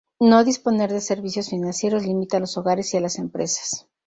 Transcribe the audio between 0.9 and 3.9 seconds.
de servicios financieros limita a los hogares y a las empresas.